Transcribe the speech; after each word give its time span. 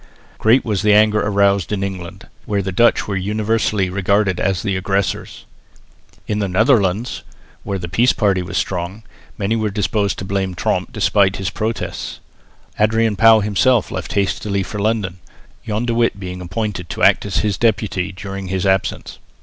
Great 0.39 0.65
was 0.65 0.81
the 0.81 0.95
anger 0.95 1.19
aroused 1.19 1.71
in 1.71 1.83
England, 1.83 2.27
where 2.47 2.63
the 2.63 2.71
Dutch 2.71 3.07
were 3.07 3.15
universally 3.15 3.87
regarded 3.87 4.39
as 4.39 4.63
the 4.63 4.75
aggressors. 4.75 5.45
In 6.25 6.39
the 6.39 6.47
Netherlands, 6.47 7.21
where 7.61 7.77
the 7.77 7.87
peace 7.87 8.11
party 8.11 8.41
was 8.41 8.57
strong, 8.57 9.03
many 9.37 9.55
were 9.55 9.69
disposed 9.69 10.17
to 10.17 10.25
blame 10.25 10.55
Tromp 10.55 10.91
despite 10.91 11.35
his 11.35 11.51
protests. 11.51 12.19
Adrian 12.79 13.15
Pauw 13.15 13.41
himself 13.41 13.91
left 13.91 14.13
hastily 14.13 14.63
for 14.63 14.79
London, 14.79 15.19
John 15.67 15.85
de 15.85 15.93
Witt 15.93 16.19
being 16.19 16.41
appointed 16.41 16.89
to 16.89 17.03
act 17.03 17.23
as 17.27 17.37
his 17.45 17.59
deputy 17.59 18.11
during 18.11 18.47
his 18.47 18.65
absence. 18.65 19.19